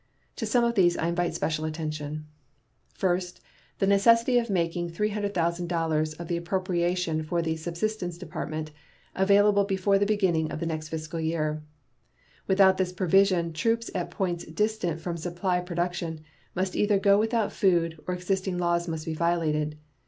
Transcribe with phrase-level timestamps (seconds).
[0.37, 2.25] To some of these I invite special attention:
[2.91, 3.39] First.
[3.77, 8.71] The necessity of making $300,000 of the appropriation for the Subsistence Department
[9.15, 11.61] available before the beginning of the next fiscal year.
[12.47, 16.21] Without this provision troops at points distant from supply production
[16.55, 19.77] must either go without food or existing laws must be violated.